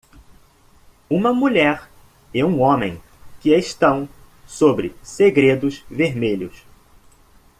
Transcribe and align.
Uma 1.11 1.31
mulher 1.31 1.87
e 2.33 2.43
um 2.43 2.59
homem 2.59 2.99
que 3.39 3.51
estão 3.53 4.09
sobre 4.47 4.95
segredos 5.03 5.83
vermelhos. 5.87 6.65